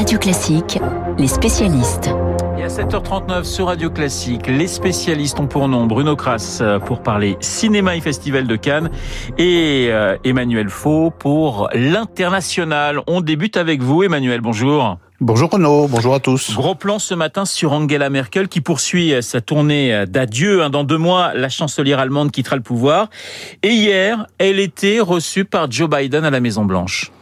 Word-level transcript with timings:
Radio 0.00 0.18
Classique, 0.18 0.78
les 1.18 1.26
spécialistes. 1.28 2.08
Et 2.58 2.62
à 2.62 2.68
7h39 2.68 3.44
sur 3.44 3.66
Radio 3.66 3.90
Classique, 3.90 4.46
les 4.46 4.66
spécialistes 4.66 5.38
ont 5.38 5.46
pour 5.46 5.68
nom 5.68 5.86
Bruno 5.86 6.16
Kras 6.16 6.60
euh, 6.62 6.78
pour 6.78 7.02
parler 7.02 7.36
cinéma 7.40 7.96
et 7.96 8.00
festival 8.00 8.46
de 8.46 8.56
Cannes 8.56 8.88
et 9.36 9.88
euh, 9.90 10.16
Emmanuel 10.24 10.70
Faux 10.70 11.10
pour 11.10 11.68
l'international. 11.74 13.02
On 13.08 13.20
débute 13.20 13.58
avec 13.58 13.82
vous 13.82 14.02
Emmanuel, 14.02 14.40
bonjour. 14.40 14.96
Bonjour 15.20 15.50
Renaud, 15.50 15.86
bonjour 15.86 16.14
à 16.14 16.20
tous. 16.20 16.54
Gros 16.54 16.74
plan 16.74 16.98
ce 16.98 17.12
matin 17.12 17.44
sur 17.44 17.72
Angela 17.72 18.08
Merkel 18.08 18.48
qui 18.48 18.62
poursuit 18.62 19.12
sa 19.20 19.42
tournée 19.42 20.06
d'adieu. 20.08 20.66
Dans 20.70 20.84
deux 20.84 20.96
mois, 20.96 21.34
la 21.34 21.50
chancelière 21.50 21.98
allemande 21.98 22.30
quittera 22.30 22.56
le 22.56 22.62
pouvoir. 22.62 23.10
Et 23.62 23.68
hier, 23.68 24.26
elle 24.38 24.60
était 24.60 25.00
reçue 25.00 25.44
par 25.44 25.70
Joe 25.70 25.90
Biden 25.90 26.24
à 26.24 26.30
la 26.30 26.40
Maison 26.40 26.64
Blanche 26.64 27.12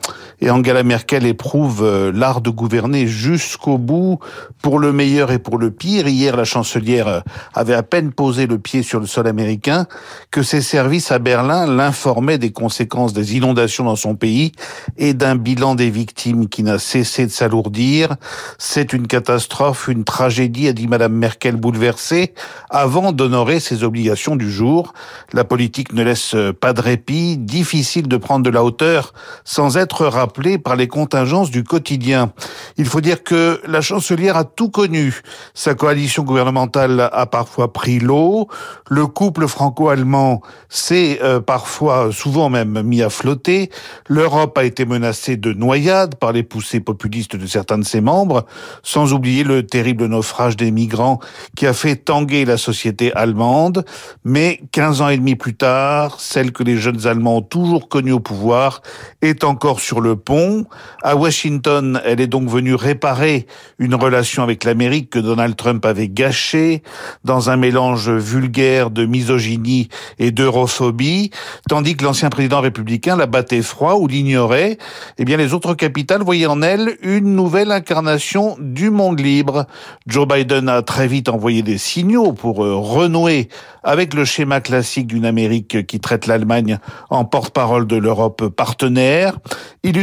et 0.40 0.50
Angela 0.50 0.82
Merkel 0.82 1.26
éprouve 1.26 1.82
euh, 1.82 2.12
l'art 2.14 2.40
de 2.40 2.50
gouverner 2.50 3.06
jusqu'au 3.06 3.76
bout, 3.76 4.20
pour 4.62 4.78
le 4.78 4.92
meilleur 4.92 5.32
et 5.32 5.38
pour 5.38 5.58
le 5.58 5.70
pire. 5.70 6.06
Hier, 6.06 6.36
la 6.36 6.44
chancelière 6.44 7.08
euh, 7.08 7.20
avait 7.54 7.74
à 7.74 7.82
peine 7.82 8.12
posé 8.12 8.46
le 8.46 8.58
pied 8.58 8.82
sur 8.82 9.00
le 9.00 9.06
sol 9.06 9.26
américain 9.26 9.86
que 10.30 10.42
ses 10.42 10.60
services 10.60 11.10
à 11.10 11.18
Berlin 11.18 11.66
l'informaient 11.66 12.38
des 12.38 12.52
conséquences 12.52 13.12
des 13.12 13.36
inondations 13.36 13.84
dans 13.84 13.96
son 13.96 14.14
pays 14.14 14.52
et 14.96 15.12
d'un 15.12 15.34
bilan 15.34 15.74
des 15.74 15.90
victimes 15.90 16.48
qui 16.48 16.62
n'a 16.62 16.78
cessé 16.78 17.26
de 17.26 17.32
s'alourdir. 17.32 18.16
C'est 18.58 18.92
une 18.92 19.06
catastrophe, 19.06 19.88
une 19.88 20.04
tragédie, 20.04 20.68
a 20.68 20.72
dit 20.72 20.86
Madame 20.86 21.14
Merkel 21.14 21.56
bouleversée, 21.56 22.34
avant 22.70 23.12
d'honorer 23.12 23.58
ses 23.58 23.82
obligations 23.82 24.36
du 24.36 24.50
jour. 24.50 24.92
La 25.32 25.44
politique 25.44 25.92
ne 25.92 26.02
laisse 26.02 26.36
pas 26.60 26.72
de 26.72 26.80
répit, 26.80 27.36
difficile 27.36 28.06
de 28.06 28.16
prendre 28.16 28.44
de 28.44 28.50
la 28.50 28.62
hauteur 28.62 29.12
sans 29.44 29.76
être 29.76 30.06
rappelé 30.06 30.27
par 30.62 30.76
les 30.76 30.88
contingences 30.88 31.50
du 31.50 31.64
quotidien. 31.64 32.32
Il 32.76 32.86
faut 32.86 33.00
dire 33.00 33.22
que 33.22 33.60
la 33.66 33.80
chancelière 33.80 34.36
a 34.36 34.44
tout 34.44 34.68
connu. 34.68 35.20
Sa 35.54 35.74
coalition 35.74 36.22
gouvernementale 36.22 37.08
a 37.12 37.26
parfois 37.26 37.72
pris 37.72 37.98
l'eau. 37.98 38.48
Le 38.88 39.06
couple 39.06 39.48
franco-allemand 39.48 40.42
s'est 40.68 41.18
euh, 41.22 41.40
parfois, 41.40 42.10
souvent 42.12 42.48
même, 42.50 42.82
mis 42.82 43.02
à 43.02 43.10
flotter. 43.10 43.70
L'Europe 44.08 44.56
a 44.58 44.64
été 44.64 44.84
menacée 44.84 45.36
de 45.36 45.52
noyade 45.52 46.14
par 46.16 46.32
les 46.32 46.42
poussées 46.42 46.80
populistes 46.80 47.36
de 47.36 47.46
certains 47.46 47.78
de 47.78 47.84
ses 47.84 48.00
membres, 48.00 48.46
sans 48.82 49.12
oublier 49.12 49.44
le 49.44 49.66
terrible 49.66 50.06
naufrage 50.06 50.56
des 50.56 50.70
migrants 50.70 51.18
qui 51.56 51.66
a 51.66 51.72
fait 51.72 51.96
tanguer 51.96 52.44
la 52.44 52.56
société 52.56 53.12
allemande. 53.14 53.84
Mais 54.24 54.60
15 54.72 55.00
ans 55.00 55.08
et 55.08 55.16
demi 55.16 55.34
plus 55.34 55.56
tard, 55.56 56.20
celle 56.20 56.52
que 56.52 56.62
les 56.62 56.76
jeunes 56.76 57.06
Allemands 57.06 57.38
ont 57.38 57.42
toujours 57.42 57.88
connue 57.88 58.12
au 58.12 58.20
pouvoir 58.20 58.82
est 59.22 59.44
encore 59.44 59.80
sur 59.80 60.00
le 60.00 60.16
pont. 60.18 60.66
À 61.02 61.16
Washington, 61.16 62.00
elle 62.04 62.20
est 62.20 62.26
donc 62.26 62.48
venue 62.48 62.74
réparer 62.74 63.46
une 63.78 63.94
relation 63.94 64.42
avec 64.42 64.64
l'Amérique 64.64 65.10
que 65.10 65.18
Donald 65.18 65.56
Trump 65.56 65.84
avait 65.86 66.08
gâchée 66.08 66.82
dans 67.24 67.50
un 67.50 67.56
mélange 67.56 68.10
vulgaire 68.10 68.90
de 68.90 69.06
misogynie 69.06 69.88
et 70.18 70.30
d'europhobie, 70.30 71.30
tandis 71.68 71.96
que 71.96 72.04
l'ancien 72.04 72.28
président 72.28 72.60
républicain 72.60 73.16
la 73.16 73.26
battait 73.26 73.62
froid 73.62 73.94
ou 73.94 74.06
l'ignorait. 74.06 74.78
Eh 75.18 75.24
bien, 75.24 75.36
les 75.36 75.54
autres 75.54 75.74
capitales 75.74 76.22
voyaient 76.22 76.46
en 76.46 76.62
elle 76.62 76.96
une 77.02 77.34
nouvelle 77.34 77.72
incarnation 77.72 78.56
du 78.60 78.90
monde 78.90 79.20
libre. 79.20 79.66
Joe 80.06 80.26
Biden 80.26 80.68
a 80.68 80.82
très 80.82 81.06
vite 81.06 81.28
envoyé 81.28 81.62
des 81.62 81.78
signaux 81.78 82.32
pour 82.32 82.64
euh, 82.64 82.74
renouer 82.76 83.48
avec 83.82 84.14
le 84.14 84.24
schéma 84.24 84.60
classique 84.60 85.06
d'une 85.06 85.24
Amérique 85.24 85.86
qui 85.86 86.00
traite 86.00 86.26
l'Allemagne 86.26 86.78
en 87.10 87.24
porte-parole 87.24 87.86
de 87.86 87.96
l'Europe 87.96 88.48
partenaire. 88.48 89.38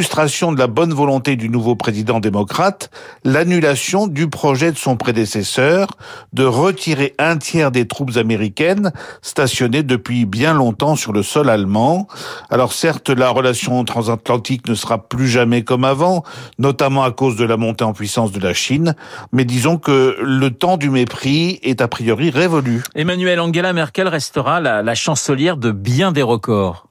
Illustration 0.06 0.54
de 0.54 0.60
la 0.60 0.68
bonne 0.68 0.94
volonté 0.94 1.36
du 1.36 1.50
nouveau 1.50 1.76
président 1.76 2.20
démocrate, 2.20 2.92
l'annulation 3.24 4.06
du 4.06 4.30
projet 4.30 4.72
de 4.72 4.78
son 4.78 4.98
prédécesseur 4.98 5.88
de 6.32 6.46
retirer 6.46 7.16
un 7.18 7.38
tiers 7.38 7.72
des 7.72 7.88
troupes 7.88 8.16
américaines 8.16 8.92
stationnées 9.24 9.82
depuis 9.82 10.26
bien 10.26 10.54
longtemps 10.54 10.96
sur 10.96 11.12
le 11.12 11.24
sol 11.24 11.50
allemand. 11.50 12.08
Alors 12.52 12.72
certes, 12.72 13.10
la 13.10 13.30
relation 13.30 13.84
transatlantique 13.84 14.70
ne 14.70 14.76
sera 14.76 15.00
plus 15.00 15.28
jamais 15.28 15.64
comme 15.64 15.84
avant, 15.84 16.24
notamment 16.60 17.04
à 17.04 17.10
cause 17.10 17.36
de 17.36 17.44
la 17.44 17.58
montée 17.58 17.84
en 17.84 17.94
puissance 17.94 18.32
de 18.32 18.40
la 18.40 18.54
Chine, 18.54 18.94
mais 19.32 19.44
disons 19.44 19.80
que 19.80 20.18
le 20.22 20.52
temps 20.52 20.78
du 20.78 20.92
mépris 20.92 21.60
est 21.64 21.82
a 21.82 21.88
priori 21.88 22.30
révolu. 22.30 22.84
Emmanuel 22.94 23.40
Angela 23.40 23.74
Merkel 23.74 24.08
restera 24.08 24.62
la, 24.62 24.84
la 24.84 24.94
chancelière 24.94 25.58
de 25.58 25.72
bien 25.72 26.12
des 26.12 26.22
records. 26.22 26.86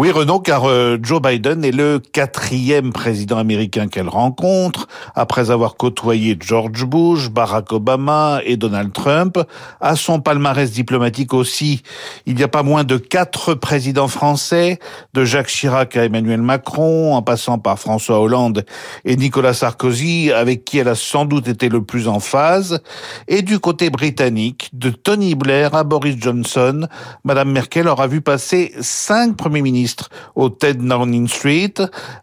Oui, 0.00 0.12
Renaud, 0.12 0.38
car 0.38 0.66
euh, 0.66 0.96
Joe 1.02 1.20
Biden 1.20 1.64
est 1.64 1.72
le 1.72 1.98
quatrième 1.98 2.92
président 2.92 3.36
américain 3.36 3.88
qu'elle 3.88 4.08
rencontre, 4.08 4.86
après 5.16 5.50
avoir 5.50 5.76
côtoyé 5.76 6.36
George 6.38 6.84
Bush, 6.84 7.30
Barack 7.30 7.72
Obama 7.72 8.38
et 8.44 8.56
Donald 8.56 8.92
Trump. 8.92 9.40
À 9.80 9.96
son 9.96 10.20
palmarès 10.20 10.70
diplomatique 10.70 11.34
aussi, 11.34 11.82
il 12.26 12.36
n'y 12.36 12.44
a 12.44 12.48
pas 12.48 12.62
moins 12.62 12.84
de 12.84 12.96
quatre 12.96 13.54
présidents 13.54 14.06
français, 14.06 14.78
de 15.14 15.24
Jacques 15.24 15.48
Chirac 15.48 15.96
à 15.96 16.04
Emmanuel 16.04 16.42
Macron, 16.42 17.16
en 17.16 17.22
passant 17.22 17.58
par 17.58 17.80
François 17.80 18.20
Hollande 18.20 18.64
et 19.04 19.16
Nicolas 19.16 19.52
Sarkozy, 19.52 20.30
avec 20.30 20.64
qui 20.64 20.78
elle 20.78 20.86
a 20.86 20.94
sans 20.94 21.24
doute 21.24 21.48
été 21.48 21.68
le 21.68 21.82
plus 21.82 22.06
en 22.06 22.20
phase. 22.20 22.82
Et 23.26 23.42
du 23.42 23.58
côté 23.58 23.90
britannique, 23.90 24.70
de 24.72 24.90
Tony 24.90 25.34
Blair 25.34 25.74
à 25.74 25.82
Boris 25.82 26.14
Johnson, 26.20 26.86
Madame 27.24 27.50
Merkel 27.50 27.88
aura 27.88 28.06
vu 28.06 28.20
passer 28.20 28.72
cinq 28.80 29.36
premiers 29.36 29.60
ministres 29.60 29.87
au 30.34 30.48
TED 30.48 30.78
Downing 30.78 31.28
Street. 31.28 31.74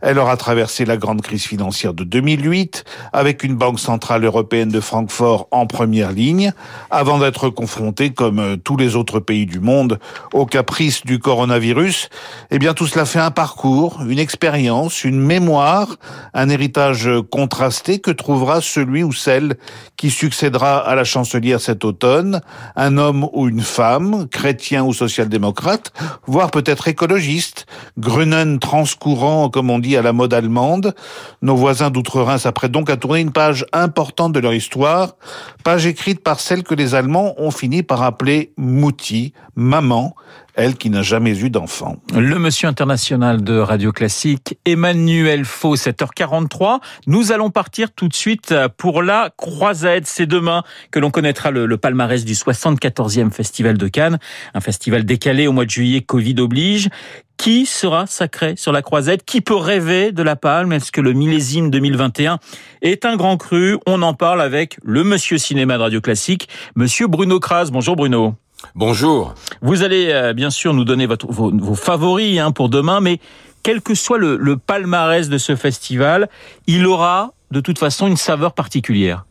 Elle 0.02 0.20
aura 0.20 0.38
traversé 0.38 0.86
la 0.86 0.98
grande 0.98 1.22
crise 1.22 1.46
financière 1.46 1.94
de 1.94 2.03
2008 2.03 2.84
avec 3.14 3.44
une 3.44 3.56
banque 3.56 3.80
centrale 3.80 4.26
européenne 4.26 4.70
de 4.70 4.80
Francfort 4.80 5.48
en 5.52 5.68
première 5.68 6.12
ligne 6.12 6.52
avant 6.90 7.20
d'être 7.20 7.50
confrontée, 7.50 8.12
comme 8.12 8.40
euh, 8.40 8.56
tous 8.58 8.78
les 8.78 8.96
autres 8.96 9.20
pays 9.20 9.46
du 9.46 9.59
monde, 9.59 10.00
aux 10.34 10.46
caprices 10.46 11.06
du 11.06 11.20
coronavirus. 11.20 12.09
Eh 12.52 12.59
bien, 12.59 12.74
tout 12.74 12.88
cela 12.88 13.06
fait 13.06 13.20
un 13.20 13.31
parcours, 13.31 14.02
une 14.08 14.20
expérience, 14.20 15.03
une 15.03 15.20
mémoire, 15.20 15.96
un 16.34 16.50
héritage 16.50 17.09
contrasté 17.32 18.00
que 18.00 18.12
trouvera 18.12 18.62
celui 18.62 19.03
ou 19.03 19.14
celle 19.14 19.58
qui 19.97 20.09
succédera 20.09 20.78
à 20.78 20.96
la 20.96 21.03
chancelière 21.03 21.62
cet 21.62 21.86
automne, 21.86 22.42
un 22.76 22.97
homme 22.97 23.28
ou 23.34 23.47
une 23.47 23.62
femme, 23.62 24.28
chrétien 24.30 24.84
ou 24.84 24.94
social-démocrate, 24.94 25.92
voire 26.28 26.52
peut-être 26.52 26.88
écologiste, 26.88 27.54
Grunen 27.97 28.59
transcourant, 28.59 29.49
comme 29.49 29.69
on 29.69 29.79
dit, 29.79 29.97
à 29.97 30.01
la 30.01 30.13
mode 30.13 30.33
allemande. 30.33 30.95
Nos 31.41 31.55
voisins 31.55 31.89
d'outre-Rhin 31.89 32.38
s'apprêtent 32.38 32.71
donc 32.71 32.89
à 32.89 32.97
tourner 32.97 33.21
une 33.21 33.31
page 33.31 33.66
importante 33.73 34.33
de 34.33 34.39
leur 34.39 34.53
histoire, 34.53 35.16
page 35.63 35.85
écrite 35.85 36.21
par 36.23 36.39
celle 36.39 36.63
que 36.63 36.75
les 36.75 36.95
Allemands 36.95 37.35
ont 37.38 37.51
fini 37.51 37.83
par 37.83 38.03
appeler 38.03 38.53
Mutti, 38.57 39.33
maman, 39.55 40.16
elle 40.55 40.75
qui 40.75 40.89
n'a 40.89 41.01
jamais 41.01 41.39
eu 41.39 41.49
d'enfant. 41.49 41.97
Le 42.16 42.39
monsieur 42.39 42.67
international 42.67 43.43
de 43.43 43.57
Radio 43.57 43.91
Classique, 43.91 44.57
Emmanuel 44.66 45.45
Faux, 45.45 45.75
7h43. 45.75 46.79
Nous 47.07 47.31
allons 47.31 47.49
partir 47.49 47.91
tout 47.91 48.07
de 48.07 48.13
suite 48.13 48.53
pour 48.77 49.03
la 49.03 49.31
croisade. 49.35 50.03
C'est 50.05 50.25
demain 50.25 50.63
que 50.91 50.99
l'on 50.99 51.11
connaîtra 51.11 51.51
le, 51.51 51.77
palmarès 51.77 52.23
du 52.23 52.33
74e 52.33 53.31
Festival 53.31 53.77
de 53.77 53.88
Cannes, 53.88 54.17
un 54.53 54.61
festival 54.61 55.05
décalé 55.05 55.47
au 55.47 55.51
mois 55.51 55.66
de 55.66 55.69
juillet, 55.69 56.01
Covid 56.01 56.35
oblige. 56.39 56.89
Qui 57.37 57.66
sera 57.66 58.07
sacré 58.07 58.55
sur 58.55 58.72
la 58.72 58.81
croisette? 58.81 59.25
Qui 59.25 59.41
peut 59.41 59.57
rêver 59.57 60.13
de 60.13 60.23
la 60.23 60.37
palme? 60.37 60.72
Est-ce 60.72 60.89
que 60.89 61.01
le 61.01 61.11
millésime 61.11 61.69
2021 61.69 62.39
est 62.81 63.03
un 63.03 63.17
grand 63.17 63.35
cru? 63.35 63.77
On 63.85 64.01
en 64.03 64.13
parle 64.13 64.41
avec 64.41 64.77
le 64.83 65.03
monsieur 65.03 65.37
cinéma 65.37 65.75
de 65.75 65.81
Radio 65.81 65.99
Classique, 65.99 66.47
monsieur 66.75 67.07
Bruno 67.07 67.41
Kras. 67.41 67.72
Bonjour 67.72 67.97
Bruno. 67.97 68.35
Bonjour. 68.73 69.33
Vous 69.61 69.83
allez 69.83 70.09
euh, 70.11 70.33
bien 70.33 70.49
sûr 70.49 70.73
nous 70.73 70.85
donner 70.85 71.07
vos, 71.07 71.75
favoris 71.75 72.39
hein, 72.39 72.51
pour 72.51 72.69
demain, 72.69 72.99
mais 72.99 73.19
quel 73.63 73.81
que 73.81 73.95
soit 73.95 74.17
le 74.17 74.57
palmarès 74.57 75.29
de 75.29 75.38
ce 75.38 75.55
festival, 75.55 76.29
il 76.67 76.85
aura 76.85 77.34
de 77.52 77.59
toute 77.59 77.79
façon 77.79 78.07
une 78.07 78.17
saveur 78.17 78.53
particulière. 78.53 79.25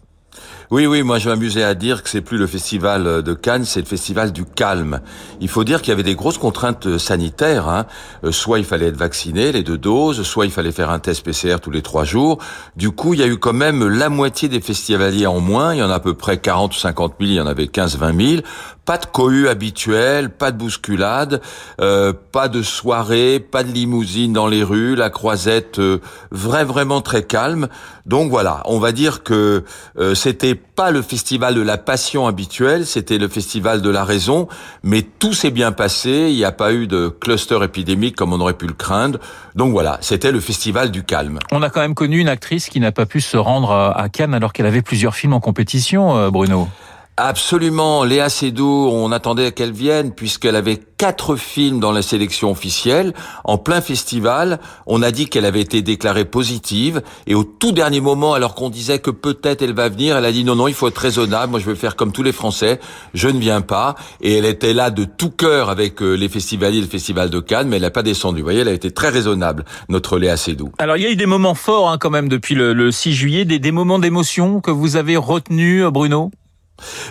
Oui, 0.71 0.87
oui, 0.87 1.03
moi 1.03 1.19
je 1.19 1.29
m'amusais 1.29 1.63
à 1.63 1.75
dire 1.75 2.03
que 2.03 2.09
c'est 2.09 2.23
plus 2.23 2.39
le 2.39 2.47
festival 2.47 3.23
de 3.23 3.35
Cannes, 3.35 3.65
c'est 3.65 3.81
le 3.81 3.87
festival 3.87 4.33
du 4.33 4.45
calme. 4.47 5.01
Il 5.41 5.49
faut 5.49 5.63
dire 5.63 5.83
qu'il 5.83 5.91
y 5.91 5.93
avait 5.93 6.03
des 6.03 6.15
grosses 6.15 6.39
contraintes 6.39 6.97
sanitaires. 6.97 7.69
Hein. 7.69 7.87
Euh, 8.25 8.33
soit 8.33 8.59
il 8.59 8.65
fallait 8.65 8.87
être 8.87 8.97
vacciné, 8.97 9.53
les 9.53 9.63
deux 9.63 9.77
doses, 9.77 10.23
soit 10.23 10.47
il 10.47 10.51
fallait 10.51 10.73
faire 10.73 10.91
un 10.91 10.99
test 10.99 11.23
PCR 11.23 11.57
tous 11.61 11.71
les 11.71 11.83
trois 11.83 12.05
jours. 12.05 12.39
Du 12.77 12.91
coup, 12.91 13.13
il 13.13 13.21
y 13.21 13.23
a 13.23 13.27
eu 13.27 13.37
quand 13.37 13.53
même 13.53 13.87
la 13.87 14.09
moitié 14.09 14.49
des 14.49 14.61
festivaliers 14.61 15.27
en 15.27 15.41
moins. 15.41 15.75
Il 15.75 15.81
y 15.81 15.83
en 15.83 15.91
a 15.91 15.97
à 15.97 16.01
peu 16.01 16.15
près 16.15 16.39
40 16.39 16.75
ou 16.75 16.79
50 16.79 17.15
000, 17.21 17.31
il 17.31 17.37
y 17.37 17.41
en 17.41 17.47
avait 17.47 17.67
15-20 17.67 18.37
000. 18.37 18.43
Pas 18.85 18.99
de 18.99 19.07
cohue 19.07 19.49
habituel, 19.49 20.29
pas 20.29 20.51
de 20.51 20.59
bousculade, 20.59 21.41
euh, 21.81 22.13
pas 22.33 22.49
de 22.49 22.61
soirée, 22.61 23.41
pas 23.41 23.65
de 23.65 23.73
limousine 23.73 24.35
dans 24.35 24.47
les 24.47 24.63
rues, 24.63 24.95
la 24.95 25.09
croisette 25.09 25.79
euh, 25.79 26.01
vrai, 26.31 26.65
vraiment 26.65 27.01
très 27.01 27.23
calme. 27.23 27.69
Donc 28.05 28.31
voilà, 28.31 28.63
on 28.67 28.79
va 28.79 28.93
dire 28.93 29.23
que 29.23 29.65
euh, 29.99 30.15
c'était 30.15 30.54
c'était 30.55 30.67
pas 30.77 30.91
le 30.93 31.03
festival 31.03 31.55
de 31.55 31.63
la 31.63 31.79
passion 31.79 32.27
habituel, 32.27 32.87
c'était 32.87 33.19
le 33.19 33.29
festival 33.29 33.83
de 33.83 33.91
la 33.91 34.05
raison, 34.05 34.47
mais 34.83 35.03
tout 35.03 35.33
s'est 35.33 35.51
bien 35.51 35.73
passé, 35.73 36.29
il 36.31 36.37
n'y 36.37 36.45
a 36.45 36.53
pas 36.53 36.73
eu 36.73 36.87
de 36.87 37.09
cluster 37.09 37.59
épidémique 37.63 38.15
comme 38.15 38.33
on 38.33 38.41
aurait 38.41 38.55
pu 38.55 38.67
le 38.67 38.73
craindre. 38.73 39.19
Donc 39.57 39.73
voilà, 39.73 39.99
c'était 40.01 40.31
le 40.31 40.41
festival 40.41 40.91
du 40.91 41.03
calme. 41.03 41.39
On 41.51 41.63
a 41.63 41.71
quand 41.71 41.81
même 41.81 41.95
connu 41.95 42.19
une 42.19 42.29
actrice 42.29 42.69
qui 42.69 42.79
n'a 42.79 42.93
pas 42.93 43.07
pu 43.07 43.21
se 43.21 43.37
rendre 43.37 43.73
à 43.73 44.09
Cannes 44.09 44.35
alors 44.35 44.53
qu'elle 44.53 44.67
avait 44.67 44.83
plusieurs 44.83 45.17
films 45.17 45.33
en 45.33 45.41
compétition, 45.41 46.17
euh, 46.17 46.31
Bruno. 46.31 46.69
Absolument, 47.17 48.03
Léa 48.03 48.29
Seydoux, 48.29 48.89
on 48.91 49.13
attendait 49.13 49.53
qu'elle 49.53 49.71
vienne 49.71 50.11
puisqu'elle 50.13 50.57
avait 50.57 50.81
quatre 50.99 51.37
films 51.37 51.79
dans 51.79 51.93
la 51.93 52.03
sélection 52.03 52.51
officielle. 52.51 53.15
En 53.45 53.57
plein 53.57 53.81
festival, 53.81 54.59
on 54.89 55.01
a 55.01 55.13
dit 55.13 55.29
qu'elle 55.29 55.45
avait 55.45 55.61
été 55.61 55.81
déclarée 55.81 56.25
positive 56.25 57.03
et 57.29 57.37
au 57.37 57.45
tout 57.45 57.71
dernier 57.71 58.01
moment, 58.01 58.35
alors 58.35 58.57
qu'on 58.57 58.69
disait 58.69 58.99
que 58.99 59.13
peut-être 59.13 59.63
elle 59.63 59.75
va 59.75 59.89
venir, 59.89 60.17
elle 60.17 60.25
a 60.25 60.33
dit 60.33 60.43
non, 60.43 60.57
non, 60.57 60.67
il 60.67 60.75
faut 60.75 60.89
être 60.89 60.99
raisonnable, 60.99 61.53
moi 61.53 61.61
je 61.61 61.67
vais 61.67 61.77
faire 61.77 61.95
comme 61.95 62.11
tous 62.11 62.25
les 62.25 62.33
Français, 62.33 62.81
je 63.15 63.29
ne 63.29 63.39
viens 63.39 63.61
pas. 63.61 63.95
Et 64.21 64.37
elle 64.37 64.45
était 64.45 64.75
là 64.75 64.91
de 64.91 65.05
tout 65.05 65.31
cœur 65.31 65.71
avec 65.71 66.03
euh, 66.03 66.15
les 66.15 66.29
festivaliers 66.29 66.81
le 66.81 66.89
Festival 66.89 67.31
de 67.31 67.39
Cannes, 67.39 67.69
mais 67.69 67.77
elle 67.77 67.83
n'a 67.83 67.93
pas 67.93 68.03
descendu. 68.03 68.41
Vous 68.41 68.47
voyez, 68.47 68.63
elle 68.63 68.69
a 68.69 68.73
été 68.73 68.91
très 68.91 69.11
raisonnable, 69.11 69.65
notre 69.89 70.19
Léa 70.19 70.37
Seydoux. 70.37 70.73
Alors 70.79 70.97
il 70.97 71.05
y 71.05 71.07
a 71.07 71.11
eu 71.11 71.17
des 71.17 71.27
moments 71.27 71.55
forts 71.55 71.91
hein, 71.91 71.99
quand 71.99 72.11
même 72.11 72.29
depuis 72.29 72.57
le, 72.57 72.91
6 72.91 73.13
juillet, 73.13 73.45
des, 73.45 73.61
des 73.61 73.71
moments 73.71 74.01
d'émotion 74.01 74.61
que 74.61 74.73
vous 74.73 74.97
avez 74.97 75.17
retenus, 75.17 75.85
Bruno? 75.93 76.33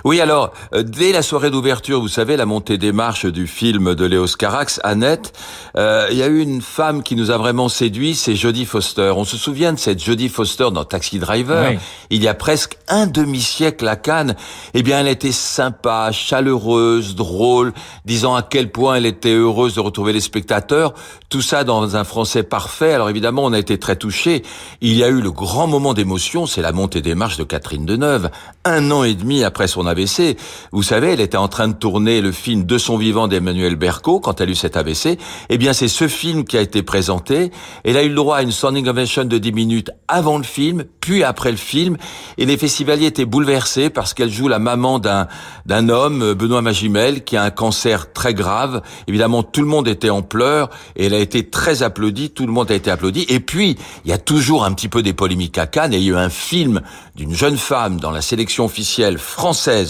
Oui, 0.04 0.20
alors, 0.20 0.52
euh, 0.74 0.84
dès 0.84 1.14
la 1.14 1.22
soirée 1.22 1.50
d'ouverture, 1.50 2.02
vous 2.02 2.10
savez, 2.10 2.36
la 2.36 2.46
montée 2.46 2.78
des 2.78 2.92
marches 2.92 3.26
du 3.26 3.48
film 3.48 3.96
de 3.96 4.06
Léos 4.06 4.36
Carax, 4.38 4.82
Annette, 4.84 5.34
euh, 5.78 6.08
il 6.12 6.18
y 6.18 6.24
a 6.24 6.28
eu 6.28 6.42
une 6.42 6.62
femme 6.62 7.02
qui 7.02 7.16
nous 7.16 7.32
a 7.32 7.38
vraiment 7.38 7.70
séduit, 7.70 8.14
c'est 8.14 8.36
Jodie 8.36 8.66
Foster. 8.66 9.14
On 9.16 9.24
se 9.24 9.38
souvient 9.38 9.72
de 9.72 9.80
cette 9.80 10.04
Jodie 10.04 10.28
Foster 10.28 10.68
dans 10.74 10.84
Taxi 10.84 11.18
Driver, 11.18 11.74
il 12.10 12.22
y 12.22 12.28
a 12.28 12.34
presque 12.34 12.78
un 12.90 13.08
demi-siècle 13.08 13.88
à 13.88 13.96
Cannes. 13.96 14.36
Eh 14.74 14.84
bien, 14.84 15.00
elle 15.00 15.08
était 15.08 15.32
sympa, 15.32 16.12
chaleureuse, 16.12 17.16
drôle, 17.16 17.74
disant 18.04 18.36
à 18.36 18.42
quel 18.42 18.70
point 18.70 18.96
elle 18.96 19.06
était 19.06 19.34
heureuse 19.34 19.76
de 19.76 19.80
retrouver 19.80 20.12
les 20.12 20.22
spectateurs. 20.22 20.94
Tout 21.30 21.42
ça 21.42 21.64
dans 21.64 21.96
un 21.96 22.04
français 22.04 22.44
parfait. 22.44 22.94
Alors 22.94 23.10
évidemment, 23.10 23.46
on 23.46 23.54
a 23.54 23.60
été 23.60 23.80
très 23.80 23.96
touchés. 23.96 24.44
Il 24.82 24.94
y 24.94 25.04
a 25.04 25.08
eu 25.08 25.22
le 25.22 25.32
grand 25.32 25.68
moment 25.68 25.94
d'émotion, 25.94 26.46
c'est 26.46 26.62
la 26.62 26.74
montée 26.74 27.02
des 27.02 27.16
marches 27.16 27.38
de 27.38 27.44
Catherine 27.44 27.86
Deneuve. 27.86 28.30
Un 28.66 28.92
an 28.92 29.04
et 29.04 29.16
demi 29.16 29.44
après 29.44 29.53
son 29.68 29.86
AVC. 29.86 30.38
Vous 30.72 30.84
savez, 30.84 31.14
elle 31.14 31.22
était 31.22 31.38
en 31.38 31.48
train 31.48 31.68
de 31.68 31.74
tourner 31.74 32.22
le 32.22 32.32
film 32.32 32.66
De 32.66 32.78
son 32.78 32.98
vivant 32.98 33.28
d'Emmanuel 33.28 33.76
Berco 33.76 34.20
quand 34.20 34.42
elle 34.42 34.50
a 34.50 34.52
eu 34.52 34.56
cet 34.56 34.78
AVC. 34.78 35.18
Eh 35.50 35.58
bien, 35.58 35.74
c'est 35.74 35.88
ce 35.88 36.08
film 36.08 36.44
qui 36.44 36.58
a 36.58 36.62
été 36.62 36.84
présenté. 36.84 37.52
Elle 37.84 37.98
a 37.98 38.04
eu 38.04 38.10
le 38.10 38.16
droit 38.16 38.38
à 38.38 38.42
une 38.42 38.52
standing 38.52 38.88
ovation 38.88 39.26
de 39.26 39.38
10 39.38 39.52
minutes 39.54 39.92
avant 40.08 40.38
le 40.38 40.44
film, 40.44 40.86
puis 41.00 41.24
après 41.24 41.52
le 41.52 41.58
film. 41.58 41.98
Et 42.38 42.46
les 42.46 42.58
festivaliers 42.58 43.08
étaient 43.08 43.26
bouleversés 43.26 43.90
parce 43.90 44.14
qu'elle 44.14 44.32
joue 44.32 44.48
la 44.48 44.60
maman 44.60 45.00
d'un, 45.00 45.28
d'un 45.66 45.90
homme, 45.90 46.34
Benoît 46.34 46.62
Magimel, 46.62 47.24
qui 47.24 47.38
a 47.38 47.44
un 47.44 47.52
cancer 47.52 48.14
très 48.14 48.34
grave. 48.34 48.82
Évidemment, 49.08 49.44
tout 49.44 49.62
le 49.62 49.68
monde 49.68 49.88
était 49.88 50.10
en 50.10 50.22
pleurs 50.22 50.70
et 50.96 51.06
elle 51.06 51.14
a 51.14 51.20
été 51.20 51.50
très 51.50 51.84
applaudie. 51.84 52.32
Tout 52.32 52.46
le 52.46 52.52
monde 52.52 52.72
a 52.72 52.76
été 52.76 52.92
applaudi. 52.92 53.26
Et 53.30 53.40
puis, 53.40 53.78
il 54.06 54.10
y 54.10 54.14
a 54.14 54.18
toujours 54.18 54.66
un 54.66 54.74
petit 54.74 54.90
peu 54.90 55.04
des 55.04 55.14
polémiques 55.14 55.58
à 55.58 55.68
Cannes. 55.68 55.94
Il 55.94 56.02
y 56.02 56.10
a 56.10 56.12
eu 56.12 56.16
un 56.16 56.30
film 56.30 56.82
d'une 57.16 57.34
jeune 57.34 57.58
femme 57.58 58.00
dans 58.00 58.12
la 58.12 58.22
sélection 58.22 58.66
officielle 58.66 59.18
française, 59.18 59.43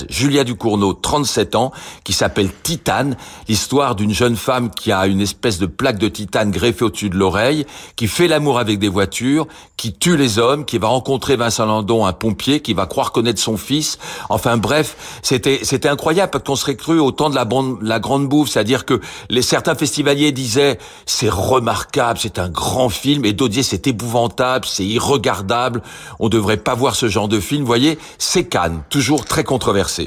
Julia 0.09 0.44
Ducournau, 0.44 0.94
37 0.94 1.55
ans, 1.55 1.71
qui 2.03 2.11
s'appelle 2.13 2.50
Titane, 2.63 3.15
l'histoire 3.47 3.94
d'une 3.94 4.13
jeune 4.13 4.35
femme 4.35 4.71
qui 4.71 4.91
a 4.91 5.05
une 5.05 5.21
espèce 5.21 5.59
de 5.59 5.67
plaque 5.67 6.00
de 6.00 6.07
titane 6.07 6.50
greffée 6.50 6.85
au-dessus 6.85 7.09
de 7.11 7.17
l'oreille, 7.17 7.67
qui 7.95 8.07
fait 8.07 8.27
l'amour 8.27 8.57
avec 8.57 8.79
des 8.79 8.89
voitures, 8.89 9.47
qui 9.77 9.94
tue 9.94 10.17
les 10.17 10.39
hommes, 10.39 10.65
qui 10.65 10.79
va 10.79 10.88
rencontrer 10.88 11.35
Vincent 11.35 11.67
Landon, 11.67 12.05
un 12.05 12.13
pompier, 12.13 12.61
qui 12.61 12.73
va 12.73 12.88
croire 12.88 13.11
connaître 13.11 13.39
son 13.39 13.57
fils. 13.57 14.00
Enfin 14.29 14.57
bref, 14.57 15.19
c'était 15.21 15.59
c'était 15.61 15.89
incroyable 15.89 16.31
parce 16.31 16.44
qu'on 16.44 16.55
serait 16.55 16.75
cru 16.75 17.00
au 17.00 17.11
temps 17.11 17.29
de 17.29 17.35
la, 17.35 17.47
la 17.81 18.00
grande 18.00 18.27
bouffe, 18.27 18.50
c'est-à-dire 18.50 18.85
que 18.85 19.01
les 19.29 19.44
certains 19.44 19.75
festivaliers 19.75 20.31
disaient 20.31 20.79
c'est 21.05 21.29
remarquable, 21.29 22.17
c'est 22.19 22.39
un 22.39 22.50
grand 22.50 22.89
film, 22.89 23.23
et 23.23 23.33
d'autres 23.33 23.51
disaient 23.51 23.63
c'est 23.63 23.85
épouvantable, 23.85 24.65
c'est 24.65 24.85
irregardable, 24.85 25.83
on 26.19 26.29
devrait 26.29 26.57
pas 26.57 26.73
voir 26.73 26.95
ce 26.95 27.07
genre 27.07 27.27
de 27.27 27.39
film. 27.39 27.61
Vous 27.61 27.67
voyez, 27.67 28.00
c'est 28.17 28.45
Cannes, 28.45 28.81
toujours 28.89 29.25
très 29.25 29.42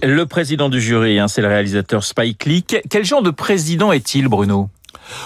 Le 0.03 0.25
président 0.27 0.69
du 0.69 0.81
jury, 0.81 1.19
hein, 1.19 1.29
c'est 1.29 1.43
le 1.43 1.49
réalisateur 1.49 2.05
Spike 2.05 2.45
Lee. 2.45 2.65
Quel 2.65 3.05
genre 3.05 3.23
de 3.23 3.31
président 3.31 3.93
est-il, 3.93 4.29
Bruno? 4.29 4.69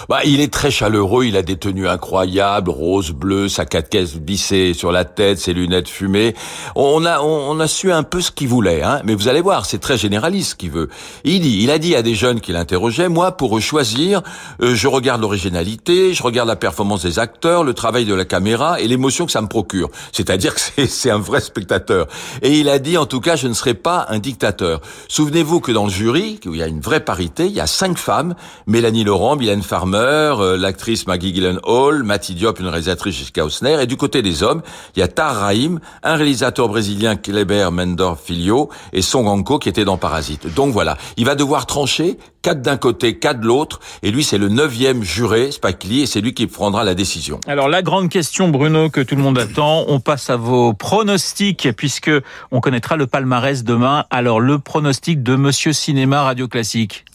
Bah, 0.09 0.19
il 0.25 0.41
est 0.41 0.51
très 0.51 0.71
chaleureux, 0.71 1.25
il 1.25 1.37
a 1.37 1.41
des 1.41 1.57
tenues 1.57 1.87
incroyables, 1.87 2.69
rose, 2.69 3.11
bleu, 3.11 3.49
sa 3.49 3.65
caisse 3.65 4.15
bissée 4.15 4.73
sur 4.73 4.91
la 4.91 5.05
tête, 5.05 5.39
ses 5.39 5.53
lunettes 5.53 5.89
fumées. 5.89 6.35
On 6.75 7.05
a, 7.05 7.19
on, 7.21 7.59
a 7.59 7.67
su 7.67 7.91
un 7.91 8.03
peu 8.03 8.21
ce 8.21 8.31
qu'il 8.31 8.47
voulait, 8.47 8.83
hein. 8.83 9.01
Mais 9.05 9.15
vous 9.15 9.27
allez 9.27 9.41
voir, 9.41 9.65
c'est 9.65 9.79
très 9.79 9.97
généraliste 9.97 10.51
ce 10.51 10.55
qu'il 10.55 10.71
veut. 10.71 10.89
Il 11.23 11.41
dit, 11.41 11.59
il 11.61 11.71
a 11.71 11.79
dit 11.79 11.95
à 11.95 12.01
des 12.01 12.15
jeunes 12.15 12.41
qu'il 12.41 12.55
interrogeait, 12.55 13.09
moi, 13.09 13.37
pour 13.37 13.59
choisir, 13.61 14.21
euh, 14.61 14.75
je 14.75 14.87
regarde 14.87 15.21
l'originalité, 15.21 16.13
je 16.13 16.23
regarde 16.23 16.47
la 16.47 16.55
performance 16.55 17.03
des 17.03 17.19
acteurs, 17.19 17.63
le 17.63 17.73
travail 17.73 18.05
de 18.05 18.13
la 18.13 18.25
caméra 18.25 18.79
et 18.79 18.87
l'émotion 18.87 19.25
que 19.25 19.31
ça 19.31 19.41
me 19.41 19.47
procure. 19.47 19.89
C'est-à-dire 20.11 20.55
que 20.55 20.85
c'est 20.87 21.11
un 21.11 21.19
vrai 21.19 21.41
spectateur. 21.41 22.07
Et 22.41 22.59
il 22.59 22.69
a 22.69 22.79
dit, 22.79 22.97
en 22.97 23.05
tout 23.05 23.21
cas, 23.21 23.35
je 23.35 23.47
ne 23.47 23.53
serai 23.53 23.73
pas 23.73 24.05
un 24.09 24.19
dictateur. 24.19 24.81
Souvenez-vous 25.07 25.59
que 25.59 25.71
dans 25.71 25.85
le 25.85 25.91
jury, 25.91 26.39
où 26.45 26.53
il 26.53 26.59
y 26.59 26.63
a 26.63 26.67
une 26.67 26.81
vraie 26.81 27.03
parité, 27.03 27.45
il 27.45 27.53
y 27.53 27.59
a 27.59 27.67
cinq 27.67 27.97
femmes, 27.97 28.35
Mélanie 28.67 29.03
Laurent, 29.03 29.35
Farmer, 29.71 30.33
euh, 30.37 30.57
l'actrice 30.57 31.07
Maggie 31.07 31.33
Gyllenhaal, 31.33 32.03
Matty 32.03 32.35
Diop, 32.35 32.59
une 32.59 32.67
réalisatrice 32.67 33.15
Jessica 33.15 33.45
Hausner, 33.45 33.81
et 33.81 33.85
du 33.87 33.95
côté 33.95 34.21
des 34.21 34.43
hommes, 34.43 34.61
il 34.97 34.99
y 34.99 35.01
a 35.01 35.07
Tar 35.07 35.33
Rahim, 35.33 35.79
un 36.03 36.15
réalisateur 36.15 36.67
brésilien 36.67 37.15
Kleber 37.15 37.69
Mendor 37.71 38.19
Filho, 38.19 38.69
et 38.91 39.01
Song 39.01 39.27
Anko 39.27 39.59
qui 39.59 39.69
était 39.69 39.85
dans 39.85 39.95
Parasite. 39.95 40.53
Donc 40.53 40.73
voilà, 40.73 40.97
il 41.15 41.23
va 41.23 41.35
devoir 41.35 41.67
trancher, 41.67 42.17
quatre 42.41 42.61
d'un 42.61 42.75
côté, 42.75 43.17
quatre 43.17 43.39
de 43.39 43.45
l'autre, 43.45 43.79
et 44.03 44.11
lui 44.11 44.25
c'est 44.25 44.37
le 44.37 44.49
neuvième 44.49 45.03
juré, 45.03 45.51
Spike 45.51 45.85
Lee, 45.85 46.01
et 46.01 46.05
c'est 46.05 46.19
lui 46.19 46.33
qui 46.33 46.47
prendra 46.47 46.83
la 46.83 46.93
décision. 46.93 47.39
Alors 47.47 47.69
la 47.69 47.81
grande 47.81 48.09
question, 48.09 48.49
Bruno, 48.49 48.89
que 48.89 48.99
tout 48.99 49.15
le 49.15 49.21
monde 49.21 49.39
attend, 49.39 49.85
on 49.87 50.01
passe 50.01 50.29
à 50.29 50.35
vos 50.35 50.73
pronostics, 50.73 51.69
puisque 51.77 52.11
on 52.51 52.59
connaîtra 52.59 52.97
le 52.97 53.07
palmarès 53.07 53.63
demain. 53.63 54.03
Alors 54.09 54.41
le 54.41 54.59
pronostic 54.59 55.23
de 55.23 55.37
Monsieur 55.37 55.71
Cinéma 55.71 56.23
Radio 56.23 56.49
Classique. 56.49 57.05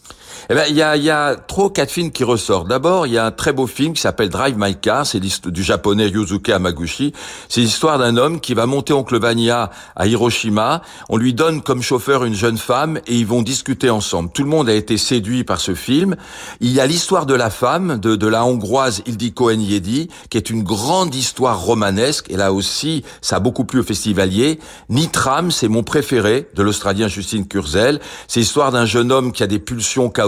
Eh 0.50 0.54
ben, 0.54 0.64
il 0.68 0.76
y 0.76 0.82
a, 0.82 0.96
y 0.96 1.10
a 1.10 1.36
trois 1.36 1.72
quatre 1.72 1.90
films 1.90 2.10
qui 2.10 2.24
ressortent. 2.24 2.68
D'abord, 2.68 3.06
il 3.06 3.14
y 3.14 3.18
a 3.18 3.26
un 3.26 3.30
très 3.30 3.52
beau 3.52 3.66
film 3.66 3.94
qui 3.94 4.00
s'appelle 4.00 4.28
Drive 4.28 4.56
My 4.58 4.76
Car. 4.76 5.06
C'est 5.06 5.20
du 5.20 5.62
japonais 5.62 6.08
Yuzuke 6.08 6.50
Amaguchi. 6.50 7.12
C'est 7.48 7.62
l'histoire 7.62 7.98
d'un 7.98 8.16
homme 8.16 8.40
qui 8.40 8.54
va 8.54 8.66
monter 8.66 8.92
Oncle 8.92 9.18
Vania 9.18 9.70
à 9.96 10.06
Hiroshima. 10.06 10.82
On 11.08 11.16
lui 11.16 11.34
donne 11.34 11.62
comme 11.62 11.82
chauffeur 11.82 12.24
une 12.24 12.34
jeune 12.34 12.58
femme 12.58 12.98
et 13.06 13.16
ils 13.16 13.26
vont 13.26 13.42
discuter 13.42 13.90
ensemble. 13.90 14.30
Tout 14.32 14.42
le 14.42 14.48
monde 14.48 14.68
a 14.68 14.74
été 14.74 14.98
séduit 14.98 15.42
par 15.42 15.60
ce 15.60 15.74
film. 15.74 16.16
Il 16.60 16.70
y 16.70 16.80
a 16.80 16.86
l'histoire 16.86 17.26
de 17.26 17.34
la 17.34 17.50
femme, 17.50 17.98
de, 17.98 18.14
de 18.14 18.26
la 18.26 18.44
hongroise 18.44 19.02
Ildiko 19.06 19.50
Enyedi, 19.50 20.08
qui 20.30 20.36
est 20.36 20.50
une 20.50 20.62
grande 20.62 21.14
histoire 21.14 21.60
romanesque. 21.60 22.30
Et 22.30 22.36
là 22.36 22.52
aussi, 22.52 23.04
ça 23.20 23.36
a 23.36 23.40
beaucoup 23.40 23.64
plu 23.64 23.80
aux 23.80 23.84
festivaliers. 23.84 24.60
Nitram, 24.90 25.50
c'est 25.50 25.68
mon 25.68 25.82
préféré, 25.82 26.48
de 26.54 26.62
l'Australien 26.62 27.08
Justine 27.08 27.48
Kurzel. 27.48 28.00
C'est 28.28 28.40
l'histoire 28.40 28.70
d'un 28.70 28.84
jeune 28.84 29.10
homme 29.10 29.32
qui 29.32 29.42
a 29.42 29.46
des 29.46 29.58
pulsions 29.58 30.08
chaotiques 30.08 30.25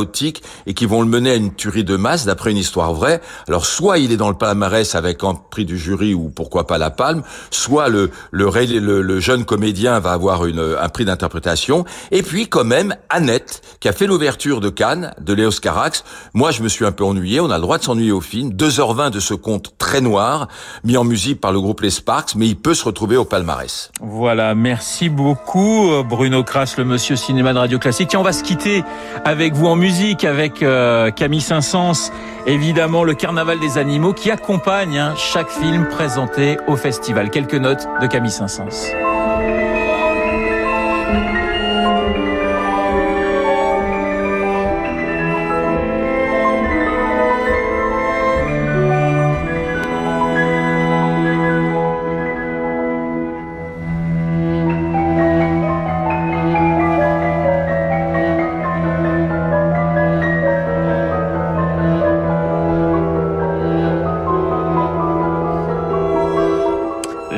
et 0.67 0.75
qui 0.75 0.87
vont 0.87 1.03
le 1.03 1.09
mener 1.09 1.31
à 1.31 1.35
une 1.35 1.55
tuerie 1.55 1.85
de 1.85 1.97
masse 1.97 2.25
d'après 2.25 2.51
une 2.51 2.57
histoire 2.57 2.93
vraie. 2.93 3.21
Alors 3.49 3.67
soit 3.67 3.99
il 3.99 4.13
est 4.13 4.17
dans 4.17 4.29
le 4.29 4.37
palmarès 4.37 4.95
avec 4.95 5.25
un 5.25 5.35
prix 5.35 5.65
du 5.65 5.79
jury 5.79 6.15
ou 6.15 6.29
pourquoi 6.29 6.67
pas 6.67 6.79
la 6.79 6.91
palme, 6.91 7.23
soit 7.51 7.89
le 7.89 8.11
le, 8.31 9.03
le, 9.03 9.21
jeune 9.21 9.45
comédien 9.45 9.99
va 10.01 10.13
avoir 10.13 10.47
une, 10.47 10.77
un 10.81 10.89
prix 10.89 11.05
d'interprétation. 11.05 11.85
Et 12.11 12.23
puis 12.23 12.49
quand 12.49 12.65
même 12.65 12.95
Annette 13.11 13.63
qui 13.81 13.89
a 13.89 13.93
fait 13.93 14.07
l'ouverture 14.07 14.61
de 14.61 14.69
Cannes 14.69 15.15
de 15.21 15.33
Léos 15.33 15.61
Carax. 15.61 16.05
Moi 16.35 16.51
je 16.51 16.63
me 16.63 16.69
suis 16.69 16.85
un 16.85 16.93
peu 16.93 17.05
ennuyé. 17.05 17.41
On 17.41 17.51
a 17.51 17.57
le 17.57 17.63
droit 17.63 17.79
de 17.79 17.85
s'ennuyer 17.85 18.13
au 18.13 18.21
film. 18.21 18.51
2h20 18.51 19.11
de 19.11 19.21
ce 19.21 19.35
conte 19.35 19.75
très 19.79 20.01
noir 20.01 20.49
mis 20.85 20.97
en 20.97 21.05
musique 21.05 21.41
par 21.41 21.53
le 21.53 21.61
groupe 21.61 21.81
Les 21.81 21.91
Sparks, 21.91 22.35
mais 22.37 22.47
il 22.47 22.57
peut 22.57 22.75
se 22.75 22.85
retrouver 22.85 23.17
au 23.17 23.25
palmarès. 23.25 23.91
Voilà, 24.01 24.55
merci 24.55 25.09
beaucoup 25.09 25.91
Bruno 26.09 26.43
Crass, 26.45 26.77
le 26.77 26.85
monsieur 26.85 27.17
cinéma 27.17 27.53
de 27.53 27.59
Radio 27.59 27.79
Classique. 27.79 28.09
Tiens, 28.09 28.21
on 28.21 28.25
va 28.25 28.33
se 28.33 28.43
quitter 28.43 28.85
avec 29.25 29.55
vous 29.55 29.67
en 29.67 29.77
musique 29.77 29.88
musique 29.89 30.25
avec 30.25 30.63
euh, 30.63 31.11
Camille 31.11 31.41
Saint-Saëns, 31.41 32.13
évidemment 32.47 33.05
le 33.05 33.15
Carnaval 33.15 33.59
des 33.59 33.79
animaux 33.79 34.13
qui 34.13 34.31
accompagne 34.31 34.99
hein, 34.99 35.15
chaque 35.17 35.49
film 35.49 35.89
présenté 35.89 36.59
au 36.67 36.77
festival. 36.77 37.31
Quelques 37.31 37.55
notes 37.55 37.89
de 38.03 38.07
Camille 38.07 38.31
Saint-Saëns. 38.31 39.08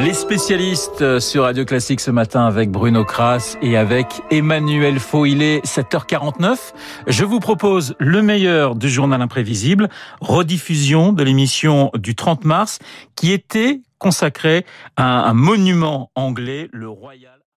Les 0.02 0.14
spécialistes 0.14 1.20
sur 1.20 1.42
Radio 1.42 1.66
Classique 1.66 2.00
ce 2.00 2.10
matin 2.10 2.46
avec 2.46 2.70
Bruno 2.70 3.04
Kras 3.04 3.58
et 3.60 3.76
avec 3.76 4.06
Emmanuel 4.30 4.98
Faux. 4.98 5.26
Il 5.26 5.42
est 5.42 5.62
7h49. 5.66 6.72
Je 7.06 7.24
vous 7.26 7.38
propose 7.38 7.94
le 7.98 8.22
meilleur 8.22 8.76
du 8.76 8.88
journal 8.88 9.20
imprévisible, 9.20 9.90
rediffusion 10.22 11.12
de 11.12 11.22
l'émission 11.22 11.90
du 11.94 12.14
30 12.14 12.46
mars 12.46 12.78
qui 13.14 13.30
était 13.30 13.82
consacrée 13.98 14.64
à 14.96 15.28
un 15.28 15.34
monument 15.34 16.10
anglais, 16.14 16.70
le 16.72 16.88
Royal. 16.88 17.39